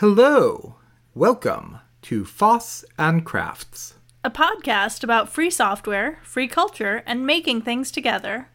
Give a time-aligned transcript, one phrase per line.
[0.00, 0.76] Hello.
[1.14, 3.96] Welcome to Foss and Crafts.
[4.24, 8.48] a podcast about free software, free culture, and making things together.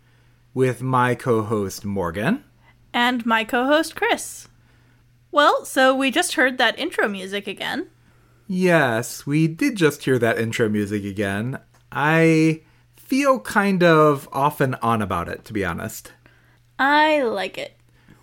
[0.55, 2.43] with my co-host Morgan.
[2.91, 4.47] And my co host, Chris.
[5.31, 7.89] Well, so we just heard that intro music again.
[8.47, 11.59] Yes, we did just hear that intro music again.
[11.91, 12.63] I
[12.95, 16.11] feel kind of off and on about it, to be honest.
[16.79, 17.77] I like it.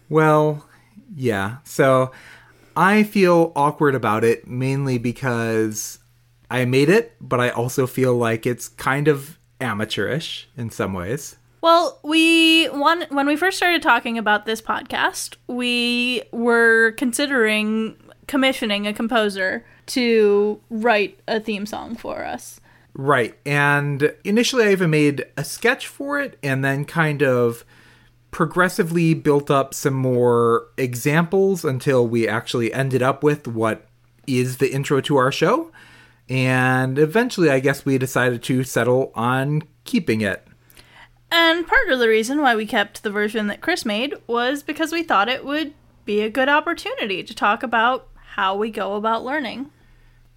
[0.08, 0.66] Well,
[1.14, 1.58] yeah.
[1.62, 2.10] So
[2.76, 5.98] I feel awkward about it mainly because
[6.50, 11.36] I made it, but I also feel like it's kind of amateurish in some ways.
[11.60, 18.86] Well, we one when we first started talking about this podcast, we were considering commissioning
[18.86, 22.60] a composer to write a theme song for us.
[22.94, 23.34] Right.
[23.46, 27.64] And initially, I even made a sketch for it and then kind of
[28.32, 33.86] progressively built up some more examples until we actually ended up with what
[34.26, 35.70] is the intro to our show.
[36.28, 40.46] And eventually, I guess we decided to settle on keeping it.
[41.30, 44.92] And part of the reason why we kept the version that Chris made was because
[44.92, 45.74] we thought it would
[46.04, 49.70] be a good opportunity to talk about how we go about learning.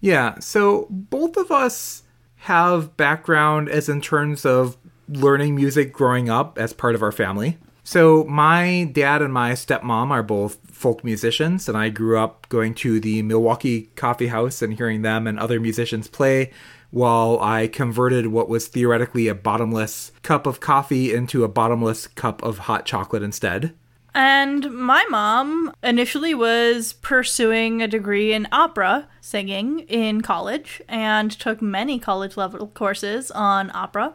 [0.00, 2.02] Yeah, so both of us
[2.36, 4.76] have background as in terms of
[5.08, 7.58] learning music growing up as part of our family.
[7.86, 12.74] So my dad and my stepmom are both folk musicians, and I grew up going
[12.74, 16.50] to the Milwaukee Coffee House and hearing them and other musicians play
[16.90, 22.42] while I converted what was theoretically a bottomless cup of coffee into a bottomless cup
[22.42, 23.72] of hot chocolate instead.
[24.16, 31.62] And my mom initially was pursuing a degree in opera singing in college and took
[31.62, 34.14] many college level courses on opera.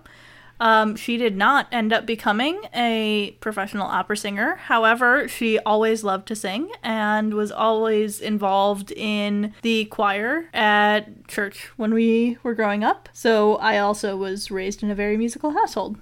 [0.61, 4.57] Um, she did not end up becoming a professional opera singer.
[4.57, 11.71] However, she always loved to sing and was always involved in the choir at church
[11.77, 13.09] when we were growing up.
[13.11, 15.97] So I also was raised in a very musical household.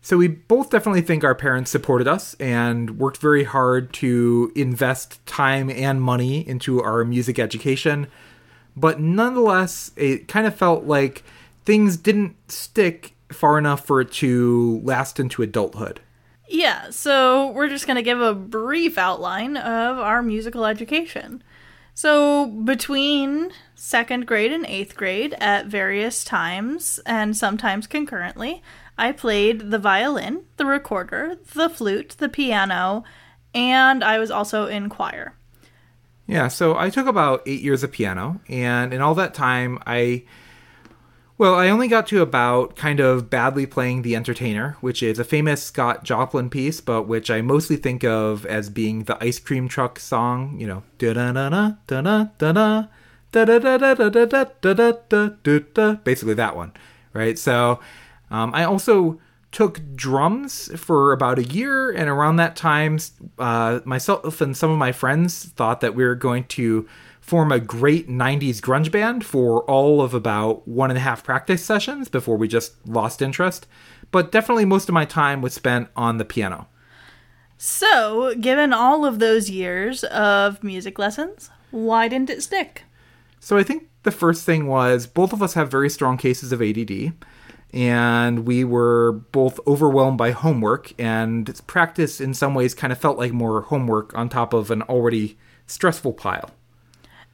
[0.00, 5.24] So we both definitely think our parents supported us and worked very hard to invest
[5.26, 8.06] time and money into our music education.
[8.76, 11.24] But nonetheless, it kind of felt like
[11.64, 16.00] things didn't stick far enough for it to last into adulthood.
[16.48, 21.42] Yeah, so we're just going to give a brief outline of our musical education.
[21.94, 28.62] So, between second grade and eighth grade, at various times and sometimes concurrently,
[28.96, 33.04] I played the violin, the recorder, the flute, the piano,
[33.54, 35.34] and I was also in choir.
[36.26, 40.24] Yeah, so I took about eight years of piano, and in all that time, I.
[41.38, 45.24] Well, I only got to about kind of badly playing The Entertainer, which is a
[45.24, 49.66] famous Scott Joplin piece, but which I mostly think of as being the ice cream
[49.66, 52.52] truck song, you know, da da da da da da da
[53.32, 56.72] da da da da da da da da da da da basically that one,
[57.14, 57.38] right?
[57.38, 57.80] So
[58.30, 59.18] um, I also
[59.52, 62.98] took drums for about a year, and around that time,
[63.38, 66.86] uh, myself and some of my friends thought that we were going to
[67.22, 71.64] form a great 90s grunge band for all of about one and a half practice
[71.64, 73.66] sessions before we just lost interest.
[74.10, 76.66] But definitely most of my time was spent on the piano.
[77.56, 82.82] So, given all of those years of music lessons, why didn't it stick?
[83.38, 86.60] So I think the first thing was both of us have very strong cases of
[86.60, 87.12] ADD.
[87.72, 93.16] And we were both overwhelmed by homework, and practice in some ways kind of felt
[93.16, 96.50] like more homework on top of an already stressful pile.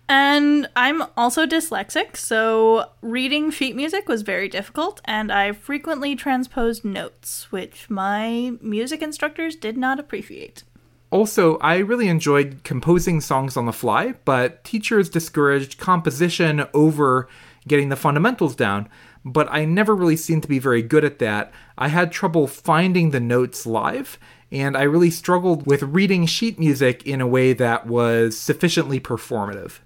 [0.08, 6.82] And I'm also dyslexic, so reading sheet music was very difficult, and I frequently transposed
[6.82, 10.62] notes, which my music instructors did not appreciate.
[11.10, 17.28] Also, I really enjoyed composing songs on the fly, but teachers discouraged composition over
[17.66, 18.88] getting the fundamentals down.
[19.24, 21.52] But I never really seemed to be very good at that.
[21.76, 24.18] I had trouble finding the notes live,
[24.50, 29.80] and I really struggled with reading sheet music in a way that was sufficiently performative.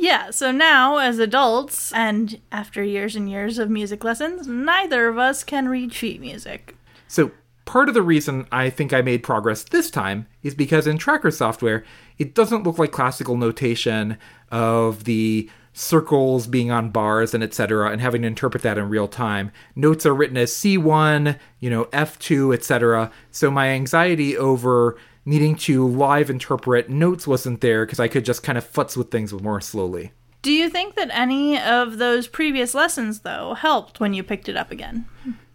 [0.00, 5.18] Yeah, so now, as adults, and after years and years of music lessons, neither of
[5.18, 6.74] us can read sheet music.
[7.06, 7.32] So,
[7.66, 11.30] part of the reason I think I made progress this time is because in tracker
[11.30, 11.84] software,
[12.16, 14.16] it doesn't look like classical notation
[14.50, 19.06] of the circles being on bars and etc and having to interpret that in real
[19.06, 25.54] time notes are written as c1 you know f2 etc so my anxiety over needing
[25.54, 29.32] to live interpret notes wasn't there because i could just kind of futz with things
[29.32, 30.12] more slowly
[30.42, 34.56] Do you think that any of those previous lessons, though, helped when you picked it
[34.56, 35.04] up again?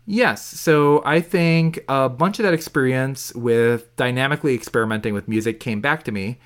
[0.06, 0.46] Yes.
[0.46, 6.04] So I think a bunch of that experience with dynamically experimenting with music came back
[6.04, 6.38] to me.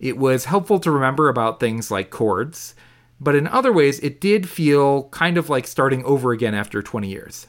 [0.00, 2.74] It was helpful to remember about things like chords,
[3.20, 7.06] but in other ways, it did feel kind of like starting over again after 20
[7.08, 7.46] years.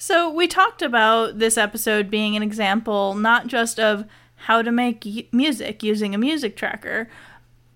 [0.00, 4.04] So, we talked about this episode being an example not just of
[4.46, 7.08] how to make y- music using a music tracker,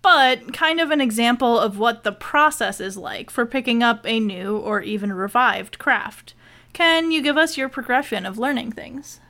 [0.01, 4.19] but kind of an example of what the process is like for picking up a
[4.19, 6.35] new or even revived craft.
[6.73, 9.21] Can you give us your progression of learning things?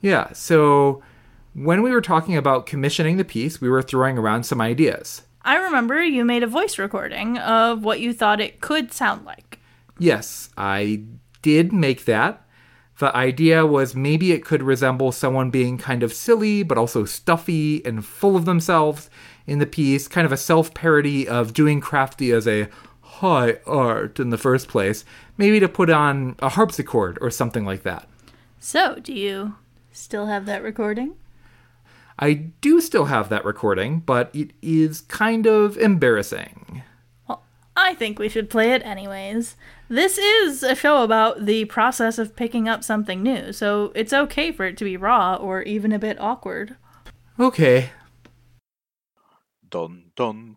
[0.00, 1.02] Yeah, so
[1.54, 5.22] when we were talking about commissioning the piece, we were throwing around some ideas.
[5.42, 9.58] I remember you made a voice recording of what you thought it could sound like.
[9.98, 11.02] Yes, I
[11.42, 12.44] did make that.
[12.98, 17.84] The idea was maybe it could resemble someone being kind of silly, but also stuffy
[17.84, 19.08] and full of themselves
[19.46, 22.68] in the piece, kind of a self parody of doing crafty as a
[23.00, 25.04] high art in the first place,
[25.36, 28.08] maybe to put on a harpsichord or something like that.
[28.58, 29.54] So, do you
[29.92, 31.14] still have that recording?
[32.18, 36.82] I do still have that recording, but it is kind of embarrassing.
[37.28, 37.44] Well,
[37.76, 39.56] I think we should play it anyways.
[39.90, 44.52] This is a show about the process of picking up something new, so it's okay
[44.52, 46.76] for it to be raw or even a bit awkward.
[47.40, 47.90] Okay.
[49.66, 50.56] Dun dun.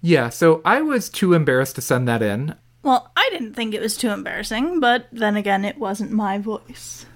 [0.00, 2.54] Yeah, so I was too embarrassed to send that in.
[2.82, 7.06] Well, I didn't think it was too embarrassing, but then again, it wasn't my voice.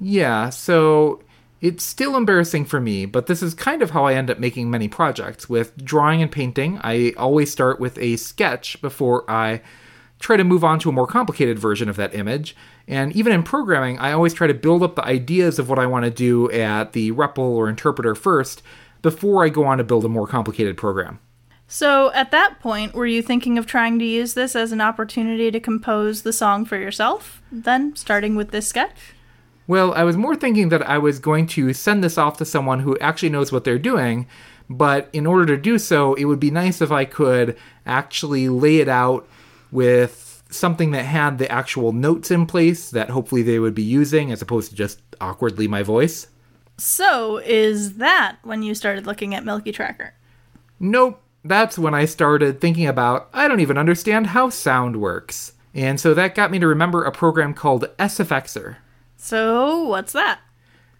[0.00, 1.22] Yeah, so
[1.60, 4.70] it's still embarrassing for me, but this is kind of how I end up making
[4.70, 5.48] many projects.
[5.48, 9.62] With drawing and painting, I always start with a sketch before I
[10.18, 12.56] try to move on to a more complicated version of that image.
[12.88, 15.86] And even in programming, I always try to build up the ideas of what I
[15.86, 18.62] want to do at the REPL or interpreter first
[19.02, 21.18] before I go on to build a more complicated program.
[21.68, 25.50] So, at that point, were you thinking of trying to use this as an opportunity
[25.50, 29.15] to compose the song for yourself, then starting with this sketch?
[29.66, 32.80] Well, I was more thinking that I was going to send this off to someone
[32.80, 34.26] who actually knows what they're doing,
[34.70, 38.78] but in order to do so, it would be nice if I could actually lay
[38.78, 39.28] it out
[39.72, 44.30] with something that had the actual notes in place that hopefully they would be using
[44.30, 46.28] as opposed to just awkwardly my voice.
[46.78, 50.14] So, is that when you started looking at Milky Tracker?
[50.78, 55.52] Nope, that's when I started thinking about I don't even understand how sound works.
[55.74, 58.76] And so that got me to remember a program called sfxr.
[59.16, 60.40] So, what's that?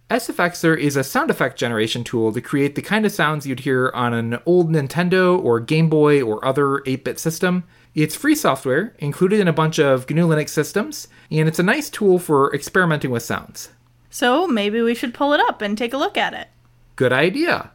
[0.08, 3.90] sfxr is a sound effect generation tool to create the kind of sounds you'd hear
[3.92, 7.64] on an old Nintendo or Game Boy or other 8 bit system.
[7.94, 11.90] It's free software, included in a bunch of GNU Linux systems, and it's a nice
[11.90, 13.70] tool for experimenting with sounds.
[14.10, 16.48] So, maybe we should pull it up and take a look at it.
[16.94, 17.72] Good idea.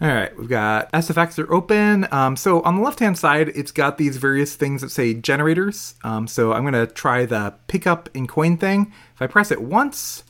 [0.00, 2.08] All right, we've got sfxr open.
[2.10, 5.94] Um, so on the left hand side, it's got these various things that say generators.
[6.02, 8.92] Um, so I'm going to try the pickup and coin thing.
[9.14, 10.24] If I press it once,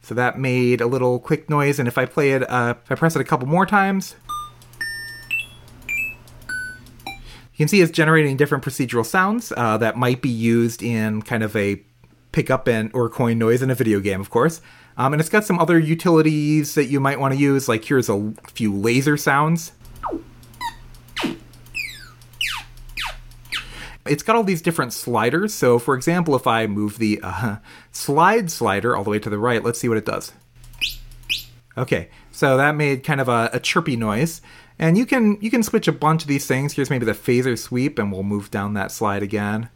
[0.00, 1.78] so that made a little quick noise.
[1.78, 4.16] And if I play it, uh, if I press it a couple more times,
[7.06, 11.42] you can see it's generating different procedural sounds uh, that might be used in kind
[11.42, 11.82] of a
[12.32, 14.62] pickup and or coin noise in a video game, of course.
[14.96, 18.08] Um, and it's got some other utilities that you might want to use, like here's
[18.08, 19.72] a few laser sounds.
[24.06, 25.54] It's got all these different sliders.
[25.54, 27.56] So, for example, if I move the uh,
[27.90, 30.32] slide slider all the way to the right, let's see what it does.
[31.76, 34.40] Okay, so that made kind of a, a chirpy noise.
[34.78, 36.72] And you can you can switch a bunch of these things.
[36.74, 39.70] Here's maybe the phaser sweep, and we'll move down that slide again.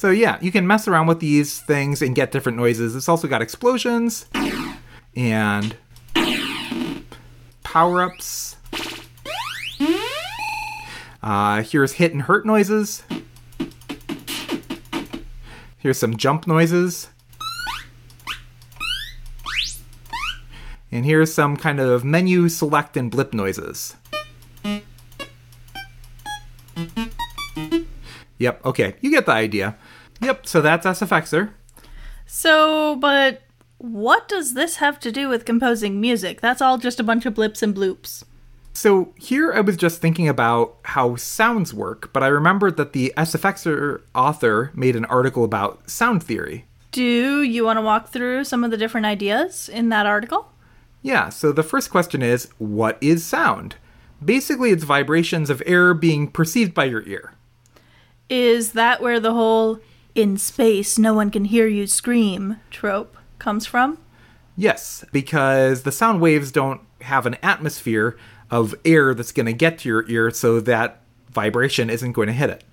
[0.00, 2.96] So yeah, you can mess around with these things and get different noises.
[2.96, 4.24] It's also got explosions
[5.14, 5.76] and
[7.64, 8.56] power-ups.
[11.22, 13.02] Uh, here's hit and hurt noises.
[15.76, 17.10] Here's some jump noises.
[20.90, 23.96] And here's some kind of menu select and blip noises.
[28.38, 29.76] Yep, okay, you get the idea.
[30.20, 31.50] Yep, so that's sfxr.
[32.26, 33.42] So, but
[33.78, 36.40] what does this have to do with composing music?
[36.40, 38.24] That's all just a bunch of blips and bloops.
[38.72, 43.12] So here I was just thinking about how sounds work, but I remembered that the
[43.16, 46.66] sfxr author made an article about sound theory.
[46.92, 50.52] Do you want to walk through some of the different ideas in that article?
[51.02, 53.76] Yeah, so the first question is what is sound?
[54.22, 57.34] Basically, it's vibrations of air being perceived by your ear.
[58.28, 59.80] Is that where the whole
[60.14, 63.98] in space no one can hear you scream trope comes from?
[64.56, 68.16] Yes, because the sound waves don't have an atmosphere
[68.50, 72.32] of air that's going to get to your ear, so that vibration isn't going to
[72.32, 72.64] hit it.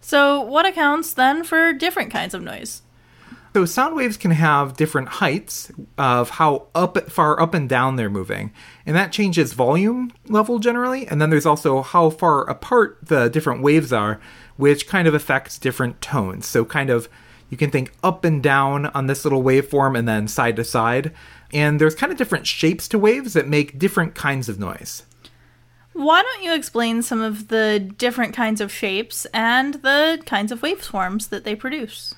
[0.00, 2.82] So, what accounts then for different kinds of noise?
[3.52, 8.08] So sound waves can have different heights of how up far up and down they're
[8.08, 8.52] moving,
[8.86, 11.06] and that changes volume level generally.
[11.08, 14.20] And then there's also how far apart the different waves are,
[14.60, 16.46] which kind of affects different tones.
[16.46, 17.08] So kind of
[17.48, 21.12] you can think up and down on this little waveform and then side to side.
[21.52, 25.02] And there's kind of different shapes to waves that make different kinds of noise.
[25.92, 30.60] Why don't you explain some of the different kinds of shapes and the kinds of
[30.60, 32.14] waveforms that they produce?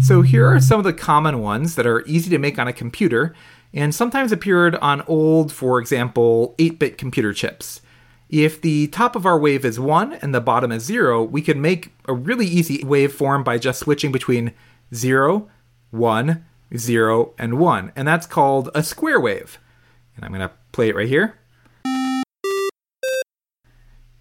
[0.00, 2.72] So here are some of the common ones that are easy to make on a
[2.72, 3.34] computer
[3.72, 7.80] and sometimes appeared on old, for example, 8 bit computer chips.
[8.28, 11.60] If the top of our wave is 1 and the bottom is 0, we can
[11.60, 14.52] make a really easy waveform by just switching between
[14.94, 15.48] 0,
[15.90, 16.44] 1,
[16.76, 17.92] 0, and 1.
[17.94, 19.58] And that's called a square wave.
[20.16, 21.38] And I'm going to play it right here.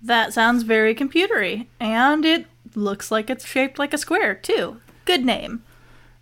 [0.01, 2.45] That sounds very computery, and it
[2.75, 4.81] looks like it's shaped like a square, too.
[5.05, 5.63] Good name.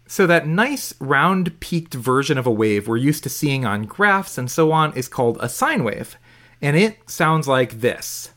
[0.05, 4.37] So, that nice round peaked version of a wave we're used to seeing on graphs
[4.37, 6.15] and so on is called a sine wave.
[6.61, 8.31] And it sounds like this.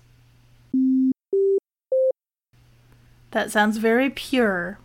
[3.33, 4.79] That sounds very pure.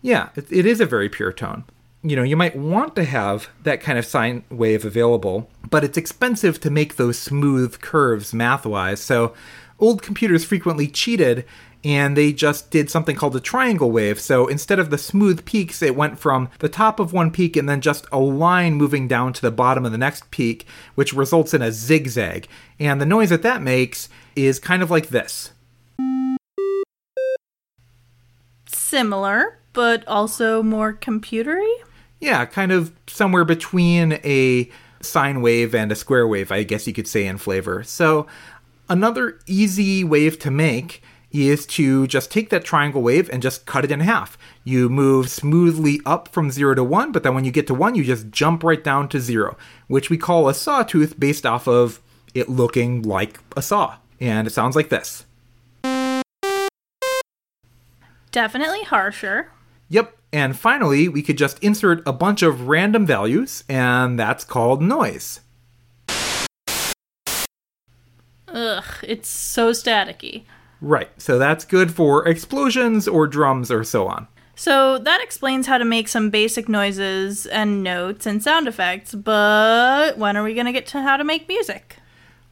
[0.00, 1.64] Yeah, it, it is a very pure tone.
[2.02, 5.98] You know, you might want to have that kind of sine wave available, but it's
[5.98, 9.00] expensive to make those smooth curves math wise.
[9.00, 9.34] So,
[9.80, 11.44] old computers frequently cheated
[11.84, 14.20] and they just did something called a triangle wave.
[14.20, 17.68] So instead of the smooth peaks, it went from the top of one peak and
[17.68, 21.54] then just a line moving down to the bottom of the next peak, which results
[21.54, 22.48] in a zigzag.
[22.80, 25.52] And the noise that that makes is kind of like this.
[28.66, 31.72] Similar, but also more computery?
[32.20, 34.68] Yeah, kind of somewhere between a
[35.00, 37.84] sine wave and a square wave, I guess you could say in flavor.
[37.84, 38.26] So
[38.88, 43.84] another easy wave to make is to just take that triangle wave and just cut
[43.84, 44.38] it in half.
[44.64, 47.94] You move smoothly up from 0 to 1, but then when you get to 1,
[47.94, 49.56] you just jump right down to 0,
[49.86, 52.00] which we call a sawtooth based off of
[52.34, 53.96] it looking like a saw.
[54.20, 55.26] And it sounds like this.
[58.30, 59.50] Definitely harsher.
[59.88, 64.82] Yep, and finally, we could just insert a bunch of random values, and that's called
[64.82, 65.40] noise.
[68.48, 70.44] Ugh, it's so staticky.
[70.80, 74.28] Right, so that's good for explosions or drums or so on.
[74.54, 80.18] So that explains how to make some basic noises and notes and sound effects, but
[80.18, 81.96] when are we going to get to how to make music?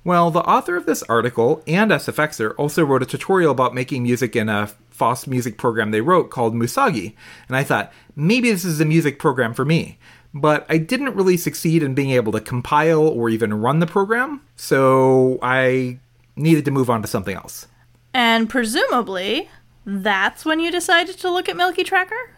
[0.04, 4.36] Well, the author of this article and sfxr also wrote a tutorial about making music
[4.36, 7.14] in a FOSS music program they wrote called Musagi,
[7.48, 9.98] and I thought maybe this is a music program for me.
[10.32, 14.42] But I didn't really succeed in being able to compile or even run the program,
[14.54, 15.98] so I
[16.36, 17.66] needed to move on to something else.
[18.16, 19.50] And presumably,
[19.84, 22.30] that's when you decided to look at Milky Tracker?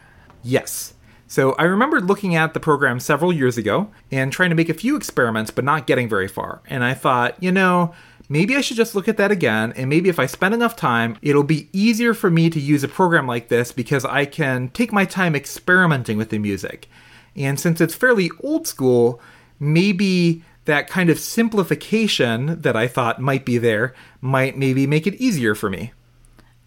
[0.42, 0.94] Yes.
[1.28, 4.74] So I remembered looking at the program several years ago and trying to make a
[4.74, 6.62] few experiments, but not getting very far.
[6.66, 7.94] And I thought, you know,
[8.28, 11.16] maybe I should just look at that again, and maybe if I spend enough time,
[11.22, 14.92] it'll be easier for me to use a program like this because I can take
[14.92, 16.88] my time experimenting with the music.
[17.36, 19.20] And since it's fairly old school,
[19.60, 25.14] maybe that kind of simplification that I thought might be there might maybe make it
[25.14, 25.92] easier for me.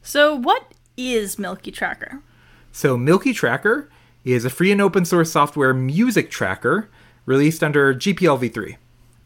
[0.02, 2.22] So, what is Milky Tracker?
[2.72, 3.90] So, Milky Tracker
[4.24, 6.90] is a free and open source software music tracker
[7.26, 8.78] released under GPL v3.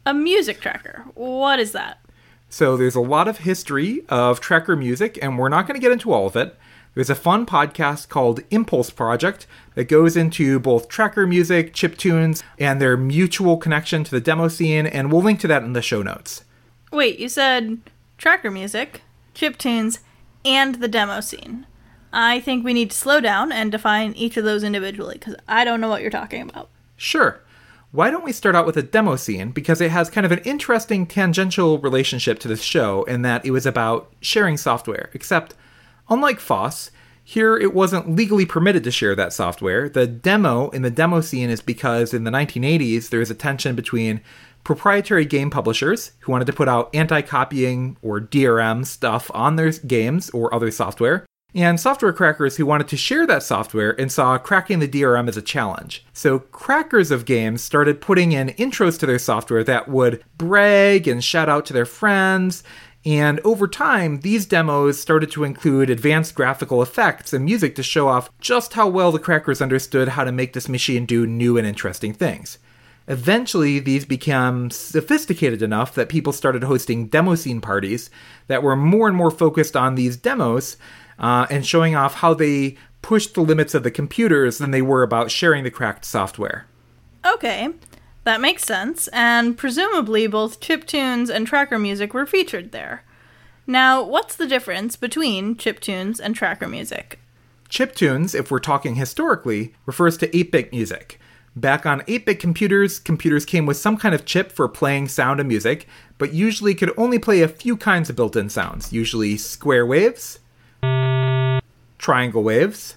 [0.04, 1.04] A music tracker.
[1.14, 2.00] What is that?
[2.48, 5.92] So, there's a lot of history of tracker music, and we're not going to get
[5.92, 6.56] into all of it.
[6.94, 12.42] There's a fun podcast called Impulse Project that goes into both tracker music, chip tunes,
[12.58, 15.82] and their mutual connection to the demo scene, and we'll link to that in the
[15.82, 16.44] show notes.
[16.90, 17.80] Wait, you said
[18.18, 19.02] tracker music,
[19.34, 20.00] chip tunes,
[20.44, 21.66] and the demo scene.
[22.12, 25.64] I think we need to slow down and define each of those individually because I
[25.64, 26.70] don't know what you're talking about.
[26.96, 27.40] Sure.
[27.92, 30.40] Why don't we start out with a demo scene because it has kind of an
[30.40, 35.54] interesting tangential relationship to this show in that it was about sharing software, except
[36.08, 36.90] Unlike FOSS,
[37.24, 39.88] here it wasn't legally permitted to share that software.
[39.88, 43.74] The demo in the demo scene is because in the 1980s there was a tension
[43.74, 44.20] between
[44.66, 49.70] proprietary game publishers who wanted to put out anti copying or DRM stuff on their
[49.70, 54.36] games or other software, and software crackers who wanted to share that software and saw
[54.36, 56.04] cracking the DRM as a challenge.
[56.12, 61.22] So, crackers of games started putting in intros to their software that would brag and
[61.22, 62.64] shout out to their friends
[63.04, 68.08] and over time, these demos started to include advanced graphical effects and music to show
[68.08, 71.68] off just how well the crackers understood how to make this machine do new and
[71.68, 72.58] interesting things.
[73.08, 78.10] Eventually, these became sophisticated enough that people started hosting demo scene parties
[78.48, 80.76] that were more and more focused on these demos
[81.18, 85.04] uh, and showing off how they pushed the limits of the computers than they were
[85.04, 86.66] about sharing the cracked software.
[87.24, 87.68] Okay,
[88.24, 93.04] that makes sense, and presumably both chiptunes and tracker music were featured there.
[93.68, 97.20] Now, what's the difference between chiptunes and tracker music?
[97.68, 101.20] Chiptunes, if we're talking historically, refers to 8 bit music.
[101.56, 105.40] Back on 8 bit computers, computers came with some kind of chip for playing sound
[105.40, 109.38] and music, but usually could only play a few kinds of built in sounds, usually
[109.38, 110.38] square waves,
[111.96, 112.96] triangle waves,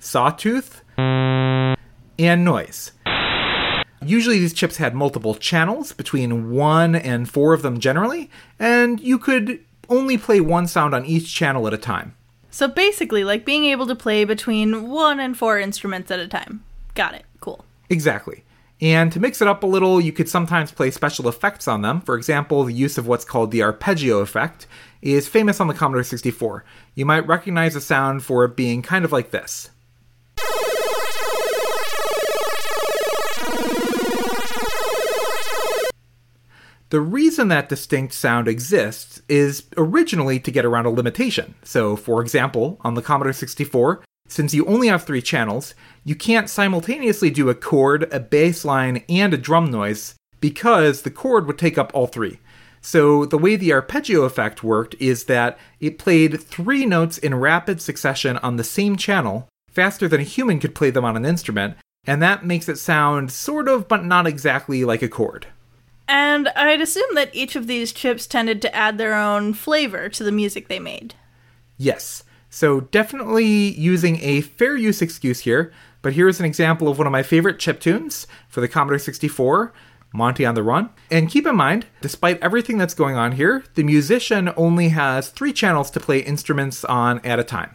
[0.00, 1.76] sawtooth, and
[2.18, 2.90] noise.
[4.04, 9.16] Usually, these chips had multiple channels, between one and four of them generally, and you
[9.16, 12.16] could only play one sound on each channel at a time.
[12.50, 16.64] So basically, like being able to play between one and four instruments at a time.
[16.94, 17.24] Got it.
[17.90, 18.44] Exactly.
[18.80, 22.00] And to mix it up a little, you could sometimes play special effects on them.
[22.00, 24.66] For example, the use of what's called the arpeggio effect
[25.02, 26.64] is famous on the Commodore 64.
[26.94, 29.70] You might recognize the sound for it being kind of like this.
[36.90, 41.54] The reason that distinct sound exists is originally to get around a limitation.
[41.62, 46.48] So, for example, on the Commodore 64, since you only have three channels, you can't
[46.48, 51.58] simultaneously do a chord, a bass line, and a drum noise because the chord would
[51.58, 52.38] take up all three.
[52.80, 57.82] So, the way the arpeggio effect worked is that it played three notes in rapid
[57.82, 61.76] succession on the same channel, faster than a human could play them on an instrument,
[62.06, 65.48] and that makes it sound sort of, but not exactly like a chord.
[66.06, 70.24] And I'd assume that each of these chips tended to add their own flavor to
[70.24, 71.14] the music they made.
[71.76, 72.22] Yes.
[72.50, 77.12] So definitely using a fair use excuse here, but here's an example of one of
[77.12, 79.72] my favorite chip tunes for the Commodore 64,
[80.14, 80.90] Monty on the Run.
[81.10, 85.52] And keep in mind, despite everything that's going on here, the musician only has three
[85.52, 87.74] channels to play instruments on at a time.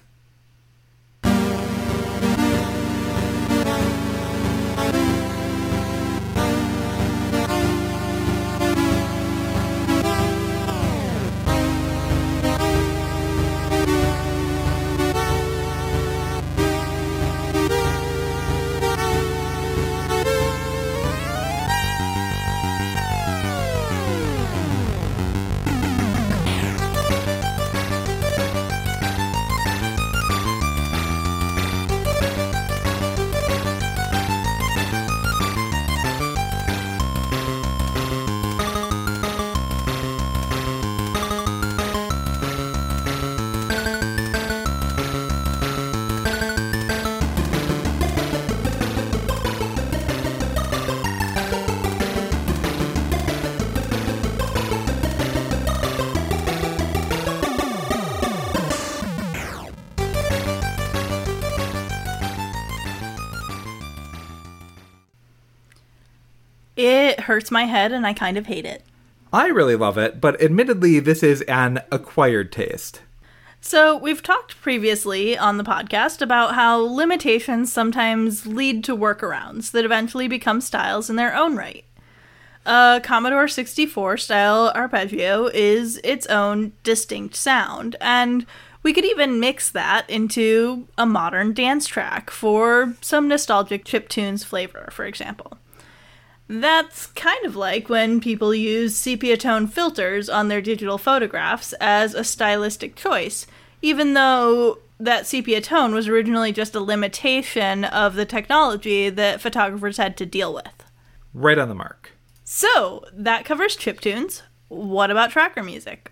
[67.23, 68.83] Hurts my head and I kind of hate it.
[69.31, 73.01] I really love it, but admittedly, this is an acquired taste.
[73.61, 79.85] So, we've talked previously on the podcast about how limitations sometimes lead to workarounds that
[79.85, 81.85] eventually become styles in their own right.
[82.65, 88.45] A Commodore 64 style arpeggio is its own distinct sound, and
[88.83, 94.89] we could even mix that into a modern dance track for some nostalgic chiptunes flavor,
[94.91, 95.57] for example.
[96.47, 102.13] That's kind of like when people use sepia tone filters on their digital photographs as
[102.13, 103.47] a stylistic choice,
[103.81, 109.97] even though that sepia tone was originally just a limitation of the technology that photographers
[109.97, 110.83] had to deal with.
[111.33, 112.11] Right on the mark.
[112.43, 114.41] So, that covers chiptunes.
[114.67, 116.11] What about tracker music?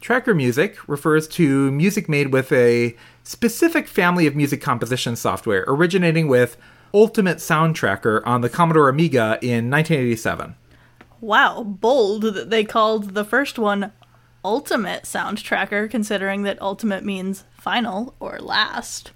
[0.00, 6.28] Tracker music refers to music made with a specific family of music composition software originating
[6.28, 6.56] with
[6.94, 10.56] Ultimate Sound Tracker on the Commodore Amiga in 1987.
[11.20, 13.92] Wow, bold that they called the first one
[14.44, 19.10] Ultimate Sound Tracker, considering that ultimate means final or last.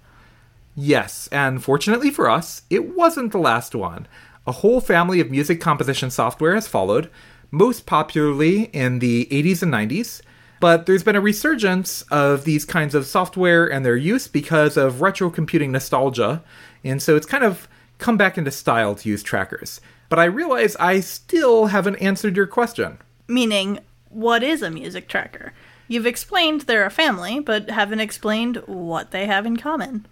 [0.74, 4.09] Yes, and fortunately for us, it wasn't the last one.
[4.46, 7.11] A whole family of music composition software has followed,
[7.50, 10.22] most popularly in the 80s and 90s.
[10.61, 15.00] But there's been a resurgence of these kinds of software and their use because of
[15.00, 16.42] retro computing nostalgia,
[16.84, 19.80] and so it's kind of come back into style to use trackers.
[20.08, 22.98] But I realize I still haven't answered your question.
[23.28, 25.52] Meaning, what is a music tracker?
[25.86, 30.06] You've explained they're a family, but haven't explained what they have in common.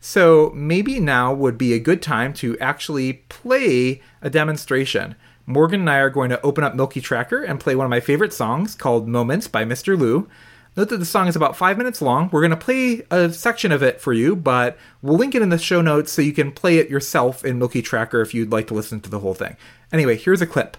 [0.00, 5.16] So maybe now would be a good time to actually play a demonstration.
[5.46, 8.00] Morgan and I are going to open up Milky Tracker and play one of my
[8.00, 9.98] favorite songs called Moments by Mr.
[9.98, 10.28] Lou.
[10.76, 12.28] Note that the song is about five minutes long.
[12.32, 15.50] We're going to play a section of it for you, but we'll link it in
[15.50, 18.66] the show notes so you can play it yourself in Milky Tracker if you'd like
[18.68, 19.56] to listen to the whole thing.
[19.92, 20.76] Anyway, here's a clip.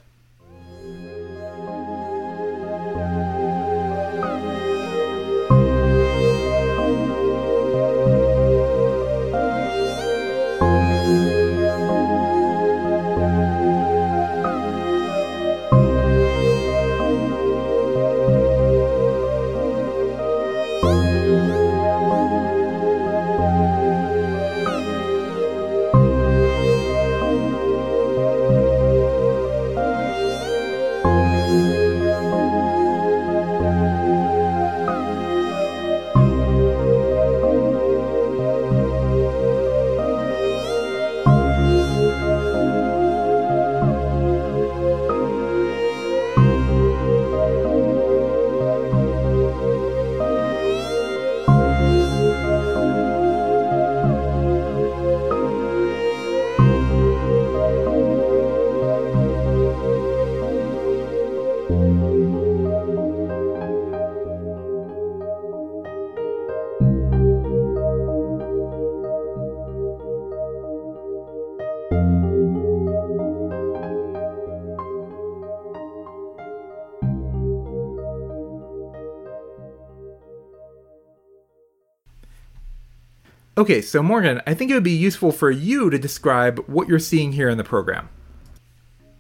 [83.58, 87.00] Okay, so Morgan, I think it would be useful for you to describe what you're
[87.00, 88.10] seeing here in the program.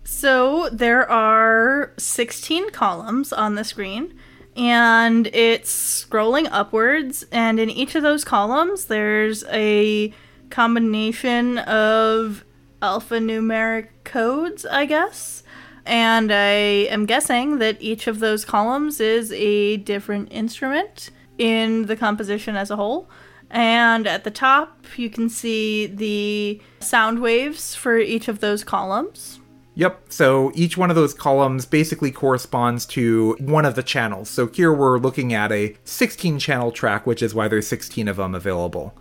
[0.04, 4.13] So there are 16 columns on the screen,
[4.58, 10.13] and it's scrolling upwards, and in each of those columns, there's a
[10.50, 12.43] combination of
[12.82, 15.43] alphanumeric codes, I guess.
[15.86, 21.95] And I am guessing that each of those columns is a different instrument in the
[21.95, 23.10] composition as a whole.
[23.55, 29.39] And at the top, you can see the sound waves for each of those columns.
[29.75, 30.07] Yep.
[30.09, 34.29] So each one of those columns basically corresponds to one of the channels.
[34.29, 38.17] So here we're looking at a 16 channel track, which is why there's 16 of
[38.17, 38.93] them available.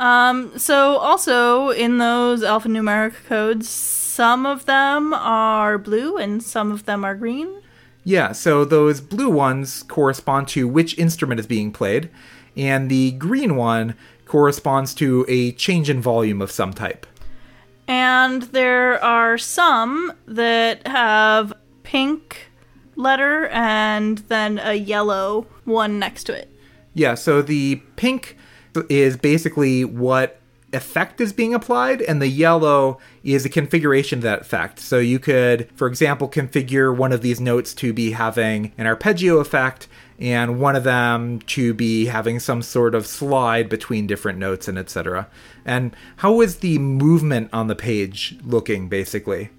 [0.00, 6.86] Um, so also in those alphanumeric codes, some of them are blue and some of
[6.86, 7.60] them are green.
[8.04, 12.08] Yeah, so those blue ones correspond to which instrument is being played,
[12.56, 13.94] and the green one
[14.26, 17.06] corresponds to a change in volume of some type.
[17.88, 21.52] And there are some that have
[21.84, 22.50] pink
[22.96, 26.50] letter and then a yellow one next to it.
[26.94, 28.36] Yeah, so the pink
[28.88, 30.40] is basically what
[30.72, 34.80] effect is being applied, and the yellow is a configuration of that effect.
[34.80, 39.38] So you could, for example, configure one of these notes to be having an arpeggio
[39.38, 44.68] effect, and one of them to be having some sort of slide between different notes
[44.68, 45.28] and etc.
[45.64, 49.50] And how is the movement on the page looking basically?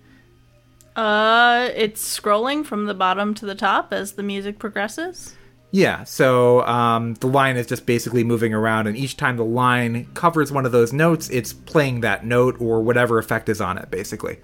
[0.95, 5.35] Uh, it's scrolling from the bottom to the top as the music progresses.
[5.69, 10.07] Yeah, so um, the line is just basically moving around, and each time the line
[10.13, 13.91] covers one of those notes, it's playing that note or whatever effect is on it,
[13.91, 14.39] basically.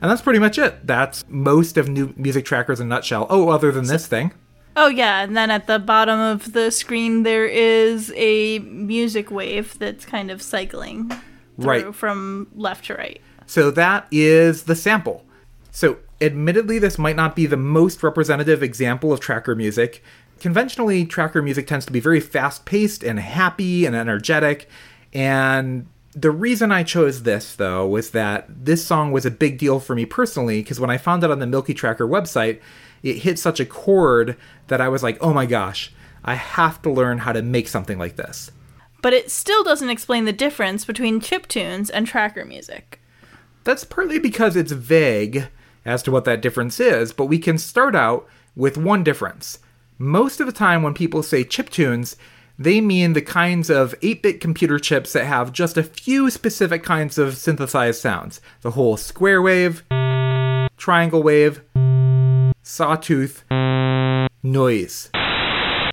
[0.00, 0.86] And that's pretty much it.
[0.86, 3.26] That's most of new music trackers in a nutshell.
[3.28, 4.32] Oh, other than this thing.
[4.80, 9.76] Oh yeah, and then at the bottom of the screen there is a music wave
[9.80, 11.94] that's kind of cycling through Right.
[11.94, 13.20] from left to right.
[13.44, 15.24] So that is the sample.
[15.72, 20.00] So, admittedly, this might not be the most representative example of tracker music.
[20.38, 24.68] Conventionally, tracker music tends to be very fast paced and happy and energetic.
[25.12, 29.80] And the reason I chose this, though, was that this song was a big deal
[29.80, 32.60] for me personally because when I found it on the Milky Tracker website,
[33.02, 34.36] it hit such a chord
[34.68, 35.92] that I was like, oh my gosh,
[36.24, 38.50] I have to learn how to make something like this.
[39.00, 43.00] But it still doesn't explain the difference between chip tunes and tracker music.
[43.64, 45.48] That's partly because it's vague
[45.84, 49.60] as to what that difference is, but we can start out with one difference.
[49.98, 52.16] Most of the time, when people say chiptunes,
[52.58, 56.82] they mean the kinds of 8 bit computer chips that have just a few specific
[56.82, 59.84] kinds of synthesized sounds the whole square wave,
[60.76, 61.62] triangle wave,
[62.68, 63.44] sawtooth,
[64.42, 65.10] noise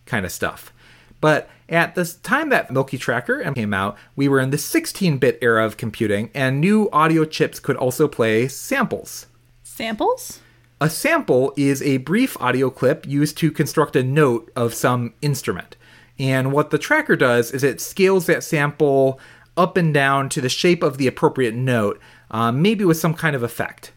[0.06, 0.74] kind of stuff.
[1.22, 5.40] But at the time that Milky Tracker came out, we were in the 16 bit
[5.42, 9.26] era of computing, and new audio chips could also play samples.
[9.64, 10.42] Samples?
[10.82, 15.78] A sample is a brief audio clip used to construct a note of some instrument.
[16.20, 19.20] And what the tracker does is it scales that sample
[19.56, 23.36] up and down to the shape of the appropriate note, uh, maybe with some kind
[23.36, 23.94] of effect.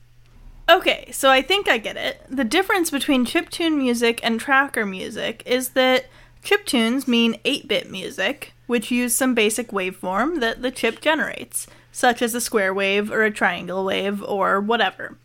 [0.68, 2.22] Okay, so I think I get it.
[2.28, 6.06] The difference between chiptune music and tracker music is that
[6.44, 12.20] chiptunes mean 8 bit music, which use some basic waveform that the chip generates, such
[12.20, 15.16] as a square wave or a triangle wave or whatever.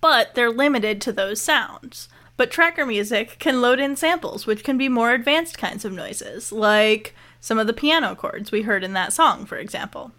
[0.00, 2.08] But they're limited to those sounds.
[2.36, 6.50] But tracker music can load in samples, which can be more advanced kinds of noises,
[6.50, 10.12] like some of the piano chords we heard in that song, for example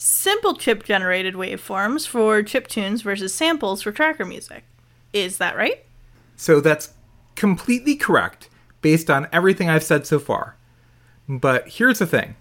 [0.00, 4.64] simple chip generated waveforms for chip tunes versus samples for tracker music.
[5.12, 5.84] Is that right?
[6.36, 6.94] So that's
[7.34, 8.48] completely correct
[8.80, 10.56] based on everything I've said so far.
[11.28, 12.36] But here's the thing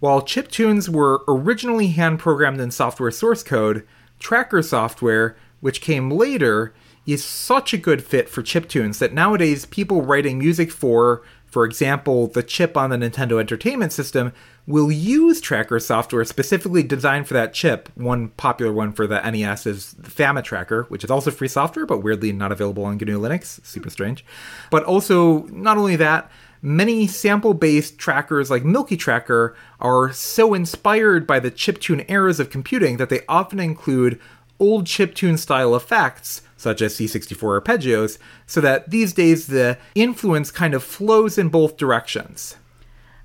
[0.00, 3.86] while chip tunes were originally hand programmed in software source code,
[4.18, 6.74] tracker software, which came later,
[7.06, 11.64] is such a good fit for chip tunes that nowadays people writing music for, for
[11.64, 14.32] example, the chip on the Nintendo Entertainment System,
[14.66, 17.90] will use tracker software specifically designed for that chip.
[17.96, 22.02] One popular one for the NES is the FamiTracker, which is also free software, but
[22.02, 23.64] weirdly not available on GNU Linux.
[23.66, 24.24] Super strange.
[24.70, 26.30] But also, not only that,
[26.62, 32.50] many sample based trackers like Milky Tracker are so inspired by the chiptune eras of
[32.50, 34.20] computing that they often include
[34.60, 40.74] old chiptune style effects such as C64 arpeggios, so that these days the influence kind
[40.74, 42.56] of flows in both directions.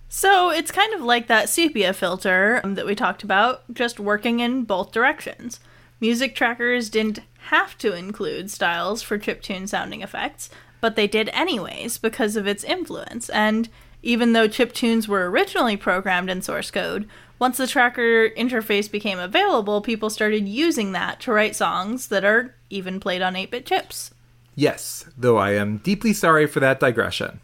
[0.07, 4.39] So it's kind of like that sepia filter um, that we talked about, just working
[4.39, 5.59] in both directions.
[5.99, 7.19] Music trackers didn't
[7.49, 12.63] have to include styles for chiptune sounding effects, but they did anyways because of its
[12.63, 13.29] influence.
[13.29, 13.67] And
[14.01, 19.81] even though chiptunes were originally programmed in source code, once the tracker interface became available,
[19.81, 24.11] people started using that to write songs that are even played on 8 bit chips.
[24.55, 27.41] Yes, though I am deeply sorry for that digression.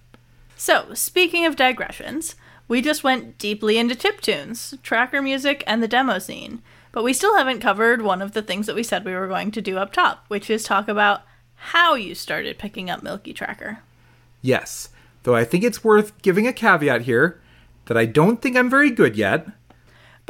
[0.56, 2.36] So, speaking of digressions,
[2.68, 6.62] we just went deeply into chiptunes, tracker music, and the demo scene.
[6.94, 9.52] But we still haven't covered one of the things that we said we were going
[9.52, 11.24] to do up top, which is talk about
[11.56, 13.80] how you started picking up Milky Tracker.
[14.42, 14.90] Yes,
[15.24, 17.40] though I think it's worth giving a caveat here
[17.86, 19.48] that I don't think I'm very good yet.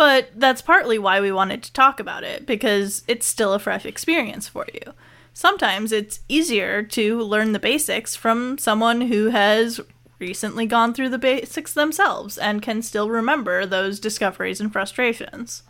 [0.01, 3.85] But that's partly why we wanted to talk about it, because it's still a fresh
[3.85, 4.93] experience for you.
[5.31, 9.79] Sometimes it's easier to learn the basics from someone who has
[10.17, 15.61] recently gone through the basics themselves and can still remember those discoveries and frustrations.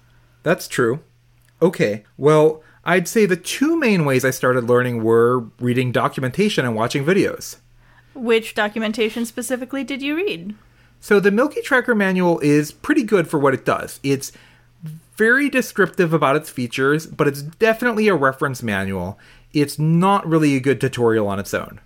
[0.44, 1.02] That's true.
[1.62, 6.74] Okay, well, I'd say the two main ways I started learning were reading documentation and
[6.74, 7.58] watching videos.
[8.14, 10.56] Which documentation specifically did you read?
[11.04, 14.00] So, the Milky Tracker manual is pretty good for what it does.
[14.04, 14.32] It's
[15.18, 19.18] very descriptive about its features, but it's definitely a reference manual.
[19.52, 21.82] It's not really a good tutorial on its own.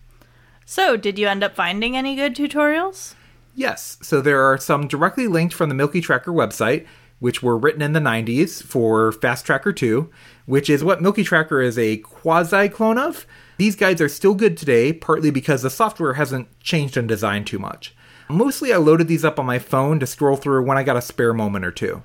[0.66, 3.16] So, did you end up finding any good tutorials?
[3.56, 6.86] Yes, so there are some directly linked from the Milky Tracker website,
[7.20, 10.10] which were written in the 90s for Fast Tracker 2,
[10.46, 13.26] which is what Milky Tracker is a quasi clone of.
[13.58, 17.60] These guides are still good today, partly because the software hasn't changed in design too
[17.60, 17.95] much.
[18.28, 21.02] Mostly, I loaded these up on my phone to scroll through when I got a
[21.02, 22.04] spare moment or two.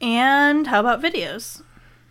[0.00, 1.62] And how about videos?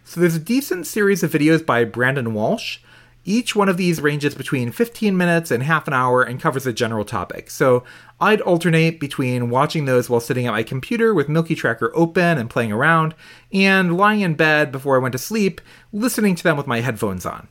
[0.03, 2.79] So, there's a decent series of videos by Brandon Walsh.
[3.23, 6.71] Each one of these ranges between 15 minutes and half an hour and covers a
[6.71, 7.49] general topic.
[7.49, 7.83] So
[8.21, 12.49] I'd alternate between watching those while sitting at my computer with Milky Tracker open and
[12.49, 13.15] playing around,
[13.51, 15.59] and lying in bed before I went to sleep,
[15.91, 17.49] listening to them with my headphones on.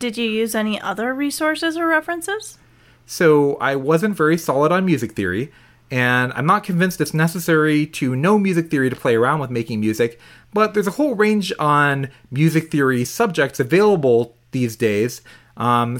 [0.00, 2.58] Did you use any other resources or references?
[3.06, 5.52] So I wasn't very solid on music theory,
[5.90, 9.80] and I'm not convinced it's necessary to know music theory to play around with making
[9.80, 10.18] music,
[10.52, 15.20] but there's a whole range on music theory subjects available these days.
[15.56, 15.98] Um,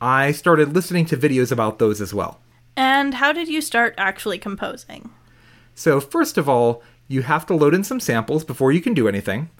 [0.00, 2.40] I started listening to videos about those as well.
[2.76, 5.10] And how did you start actually composing?
[5.74, 9.08] So, first of all, you have to load in some samples before you can do
[9.08, 9.50] anything.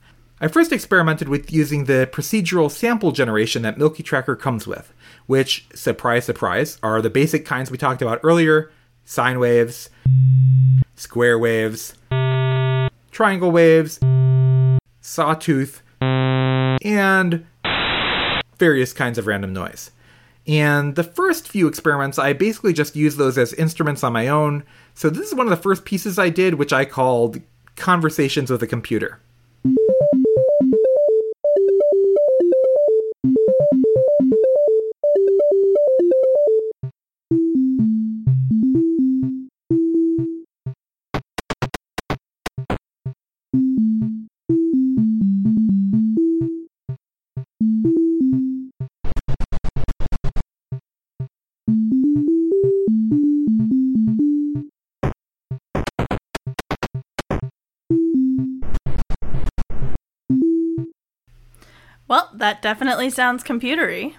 [0.40, 4.92] I first experimented with using the procedural sample generation that Milky Tracker comes with,
[5.26, 8.72] which, surprise, surprise, are the basic kinds we talked about earlier
[9.04, 9.90] sine waves,
[10.96, 11.94] square waves,
[13.12, 14.00] triangle waves,
[15.00, 17.46] sawtooth, and
[18.58, 19.92] various kinds of random noise.
[20.48, 24.64] And the first few experiments, I basically just used those as instruments on my own.
[24.94, 27.40] So this is one of the first pieces I did, which I called
[27.76, 29.20] Conversations with a Computer.
[62.08, 64.14] Well, that definitely sounds computery.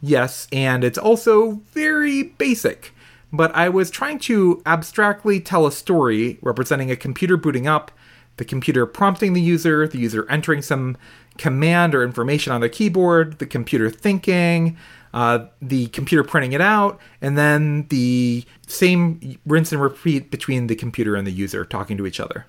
[0.00, 2.94] Yes, and it's also very basic.
[3.32, 7.90] But I was trying to abstractly tell a story representing a computer booting up,
[8.38, 10.96] the computer prompting the user, the user entering some
[11.36, 14.76] command or information on the keyboard, the computer thinking,
[15.12, 20.76] uh, the computer printing it out, and then the same rinse and repeat between the
[20.76, 22.46] computer and the user talking to each other.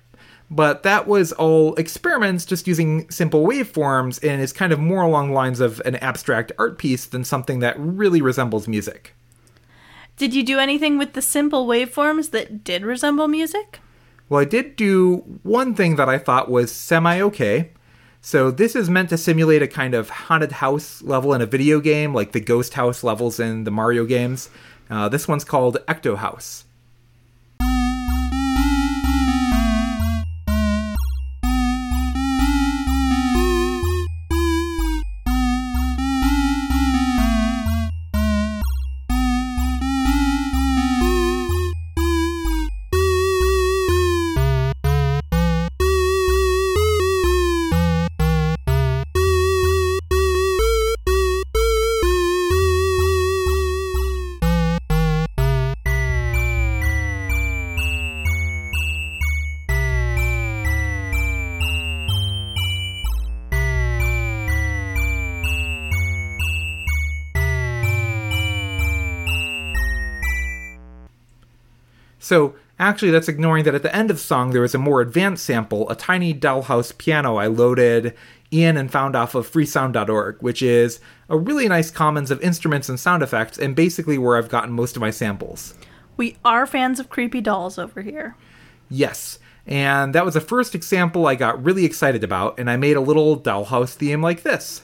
[0.50, 5.28] But that was all experiments just using simple waveforms and is kind of more along
[5.28, 9.14] the lines of an abstract art piece than something that really resembles music.
[10.16, 13.78] Did you do anything with the simple waveforms that did resemble music?
[14.28, 17.70] Well, I did do one thing that I thought was semi okay.
[18.20, 21.80] So, this is meant to simulate a kind of haunted house level in a video
[21.80, 24.50] game, like the ghost house levels in the Mario games.
[24.90, 26.64] Uh, this one's called Ecto House.
[72.30, 75.00] So actually, that's ignoring that at the end of the song there was a more
[75.00, 78.14] advanced sample, a tiny dollhouse piano I loaded
[78.52, 83.00] in and found off of freesound.org, which is a really nice commons of instruments and
[83.00, 85.74] sound effects, and basically where I've gotten most of my samples.
[86.16, 88.36] We are fans of creepy dolls over here.
[88.88, 89.40] Yes.
[89.66, 93.00] And that was the first example I got really excited about, and I made a
[93.00, 94.82] little dollhouse theme like this.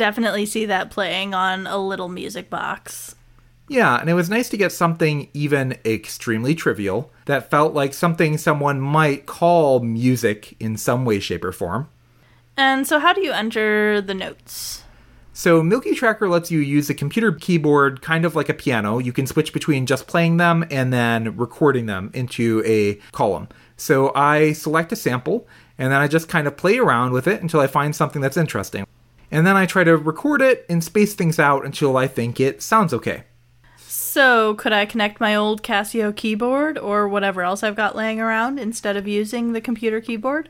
[0.00, 3.14] Definitely see that playing on a little music box.
[3.68, 8.38] Yeah, and it was nice to get something even extremely trivial that felt like something
[8.38, 11.90] someone might call music in some way, shape, or form.
[12.56, 14.84] And so, how do you enter the notes?
[15.34, 18.98] So, Milky Tracker lets you use a computer keyboard kind of like a piano.
[19.00, 23.48] You can switch between just playing them and then recording them into a column.
[23.76, 27.42] So, I select a sample and then I just kind of play around with it
[27.42, 28.86] until I find something that's interesting.
[29.30, 32.62] And then I try to record it and space things out until I think it
[32.62, 33.24] sounds okay.
[33.76, 38.58] So, could I connect my old Casio keyboard or whatever else I've got laying around
[38.58, 40.48] instead of using the computer keyboard?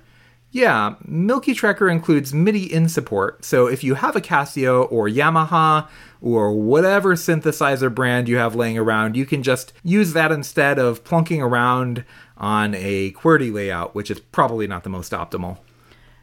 [0.53, 5.87] Yeah, Milky Tracker includes MIDI in support, so if you have a Casio or Yamaha
[6.21, 11.05] or whatever synthesizer brand you have laying around, you can just use that instead of
[11.05, 12.05] plunking around
[12.37, 15.59] on a QWERTY layout, which is probably not the most optimal.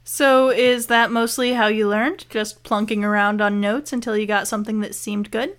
[0.10, 2.28] So, is that mostly how you learned?
[2.30, 5.58] Just plunking around on notes until you got something that seemed good?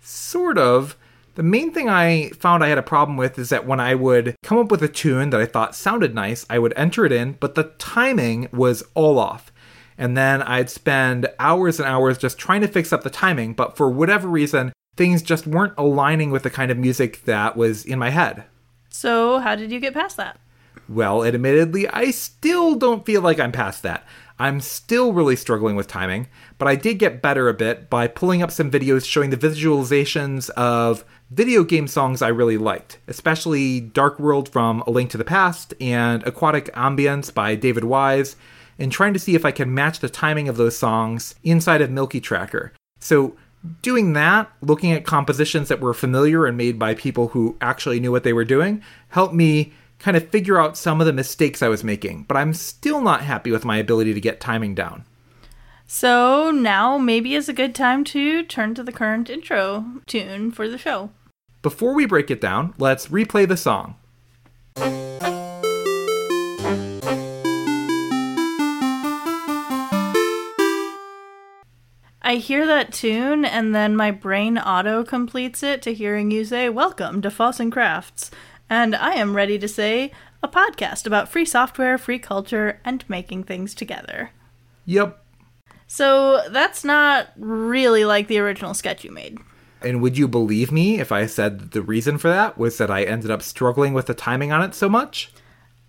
[0.00, 0.96] Sort of.
[1.34, 4.36] The main thing I found I had a problem with is that when I would
[4.42, 7.32] come up with a tune that I thought sounded nice, I would enter it in,
[7.32, 9.52] but the timing was all off.
[9.98, 13.76] And then I'd spend hours and hours just trying to fix up the timing, but
[13.76, 17.98] for whatever reason, things just weren't aligning with the kind of music that was in
[17.98, 18.44] my head.
[18.88, 20.38] So, how did you get past that?
[20.88, 24.06] Well, admittedly, I still don't feel like I'm past that.
[24.38, 26.26] I'm still really struggling with timing,
[26.58, 30.50] but I did get better a bit by pulling up some videos showing the visualizations
[30.50, 35.24] of video game songs I really liked, especially Dark World from A Link to the
[35.24, 38.36] Past and Aquatic Ambience by David Wise,
[38.76, 41.90] and trying to see if I can match the timing of those songs inside of
[41.90, 42.72] Milky Tracker.
[42.98, 43.36] So,
[43.82, 48.10] doing that, looking at compositions that were familiar and made by people who actually knew
[48.10, 51.68] what they were doing, helped me kind of figure out some of the mistakes I
[51.68, 55.04] was making, but I'm still not happy with my ability to get timing down.
[55.86, 60.68] So now maybe is a good time to turn to the current intro tune for
[60.68, 61.10] the show.
[61.62, 63.96] Before we break it down, let's replay the song.
[72.26, 76.68] I hear that tune and then my brain auto completes it to hearing you say,
[76.70, 78.30] Welcome to Foss and Crafts.
[78.74, 80.10] And I am ready to say
[80.42, 84.32] a podcast about free software, free culture, and making things together.
[84.84, 85.24] Yep.
[85.86, 89.38] So that's not really like the original sketch you made.
[89.80, 93.04] And would you believe me if I said the reason for that was that I
[93.04, 95.32] ended up struggling with the timing on it so much?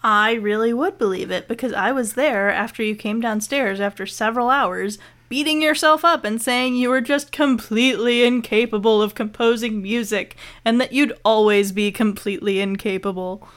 [0.07, 4.51] I really would believe it because I was there after you came downstairs after several
[4.51, 4.99] hours,
[5.29, 10.91] beating yourself up and saying you were just completely incapable of composing music and that
[10.91, 13.47] you'd always be completely incapable.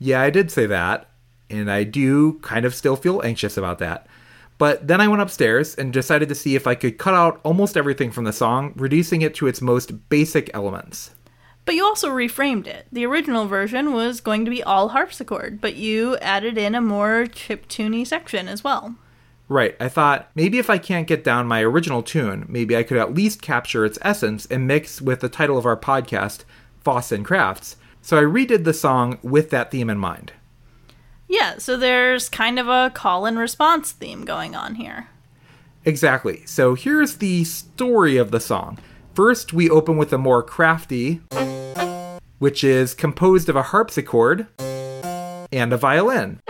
[0.00, 1.08] Yeah, I did say that,
[1.48, 4.08] and I do kind of still feel anxious about that.
[4.58, 7.76] But then I went upstairs and decided to see if I could cut out almost
[7.76, 11.12] everything from the song, reducing it to its most basic elements.
[11.64, 12.86] But you also reframed it.
[12.90, 17.26] The original version was going to be all harpsichord, but you added in a more
[17.26, 18.96] chiptune section as well.
[19.48, 22.96] Right, I thought maybe if I can't get down my original tune, maybe I could
[22.96, 26.44] at least capture its essence and mix with the title of our podcast,
[26.80, 27.76] Foss and Crafts.
[28.00, 30.32] So I redid the song with that theme in mind.
[31.28, 35.08] Yeah, so there's kind of a call and response theme going on here.
[35.84, 36.44] Exactly.
[36.46, 38.78] So here's the story of the song.
[39.14, 41.20] First, we open with a more crafty,
[42.38, 46.40] which is composed of a harpsichord and a violin.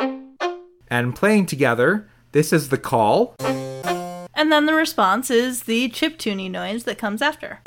[0.87, 3.35] And playing together, this is the call.
[3.41, 7.61] And then the response is the chiptune noise that comes after.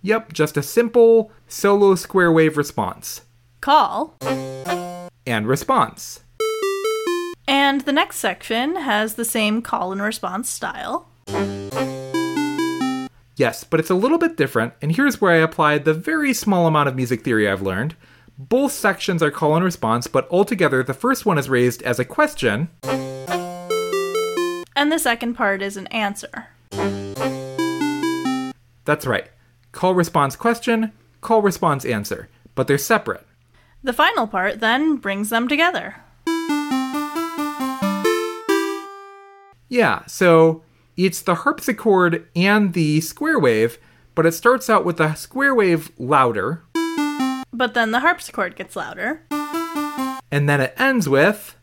[0.00, 3.22] Yep, just a simple solo square wave response.
[3.60, 4.16] Call.
[5.26, 6.20] And response.
[7.46, 11.08] And the next section has the same call and response style.
[13.36, 16.66] Yes, but it's a little bit different, and here's where I applied the very small
[16.66, 17.96] amount of music theory I've learned.
[18.38, 22.04] Both sections are call and response, but altogether, the first one is raised as a
[22.04, 22.68] question,
[24.74, 26.48] And the second part is an answer.
[28.84, 29.30] That's right.
[29.70, 33.24] Call response question, call response answer, but they're separate.
[33.84, 35.96] The final part then brings them together.
[39.68, 40.62] Yeah, so
[40.96, 43.78] it's the harpsichord and the square wave,
[44.14, 46.62] but it starts out with the square wave louder,
[47.52, 49.22] But then the harpsichord gets louder.
[50.30, 51.56] and then it ends with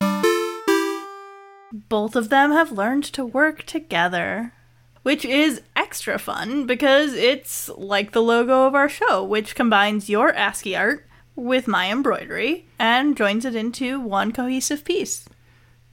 [1.71, 4.53] Both of them have learned to work together.
[5.01, 10.33] Which is extra fun because it's like the logo of our show, which combines your
[10.35, 15.27] ASCII art with my embroidery and joins it into one cohesive piece.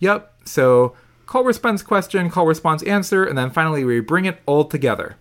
[0.00, 4.64] Yep, so call response question, call response answer, and then finally we bring it all
[4.64, 5.16] together.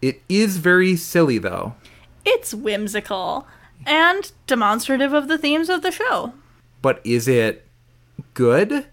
[0.00, 1.74] It is very silly though.
[2.26, 3.46] It's whimsical
[3.86, 6.34] and demonstrative of the themes of the show.
[6.82, 7.66] But is it
[8.34, 8.86] good?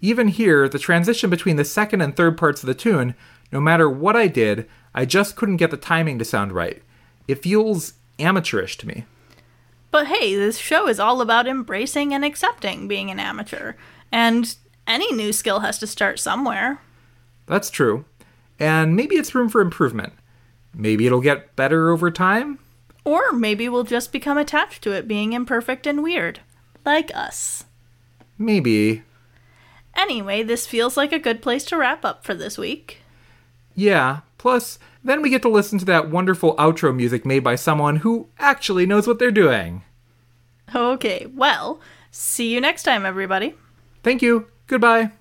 [0.00, 3.14] Even here, the transition between the second and third parts of the tune,
[3.52, 6.82] no matter what I did, I just couldn't get the timing to sound right.
[7.28, 9.04] It feels amateurish to me.
[9.90, 13.74] But hey, this show is all about embracing and accepting being an amateur.
[14.12, 14.54] And
[14.86, 16.80] any new skill has to start somewhere.
[17.46, 18.04] That's true.
[18.58, 20.12] And maybe it's room for improvement.
[20.74, 22.58] Maybe it'll get better over time?
[23.04, 26.40] Or maybe we'll just become attached to it being imperfect and weird.
[26.84, 27.64] Like us.
[28.38, 29.02] Maybe.
[29.94, 32.98] Anyway, this feels like a good place to wrap up for this week.
[33.74, 34.20] Yeah.
[34.38, 38.28] Plus, then we get to listen to that wonderful outro music made by someone who
[38.38, 39.82] actually knows what they're doing.
[40.74, 41.80] Okay, well,
[42.10, 43.54] see you next time, everybody.
[44.02, 44.48] Thank you.
[44.66, 45.12] Goodbye.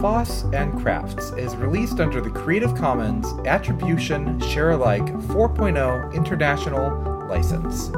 [0.00, 7.88] Foss and Crafts is released under the Creative Commons Attribution Share Alike 4.0 International License.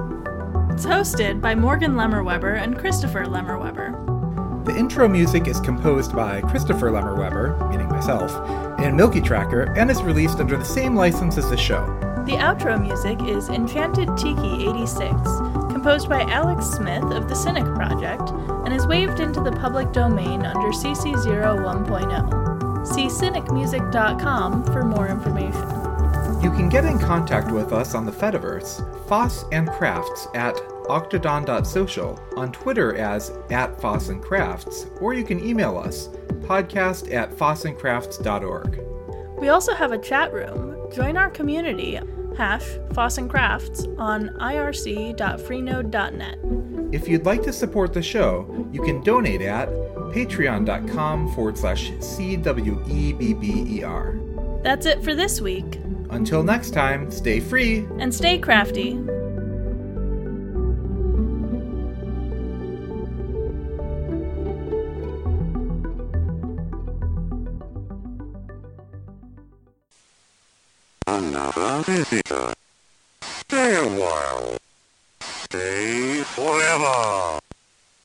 [0.72, 4.01] It's hosted by Morgan Lemmer-Webber and Christopher Lemmer-Webber.
[4.64, 8.30] The intro music is composed by Christopher Lemmer-Webber, meaning myself,
[8.78, 11.84] in Milky Tracker and is released under the same license as the show.
[12.26, 15.02] The outro music is Enchanted Tiki 86,
[15.72, 18.30] composed by Alex Smith of the Cynic Project,
[18.64, 22.86] and is waived into the public domain under CC 01.0.
[22.86, 25.60] See cynicmusic.com for more information.
[26.40, 30.56] You can get in contact with us on the Fediverse, Foss and Crafts at
[30.88, 36.08] octodon.social, on Twitter as at Foss and Crafts, or you can email us,
[36.40, 38.80] podcast at fossandcrafts.org.
[39.40, 40.76] We also have a chat room.
[40.92, 41.98] Join our community,
[42.36, 46.38] hash Foss and Crafts, on irc.freenode.net.
[46.94, 49.68] If you'd like to support the show, you can donate at
[50.12, 54.62] patreon.com forward slash CWEBBER.
[54.62, 55.80] That's it for this week,
[56.10, 57.86] Until next time, stay free.
[57.98, 58.98] and stay crafty.
[71.14, 72.54] Another visitor.
[73.20, 74.56] Stay a while.
[75.20, 77.41] Stay forever.